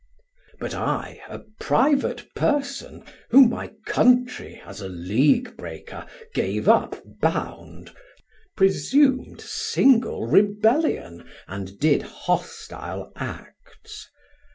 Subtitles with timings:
[0.59, 7.93] But I a private person, whom my Countrey As a league breaker gave up bound,
[8.57, 14.07] presum'd Single Rebellion and did Hostile Acts.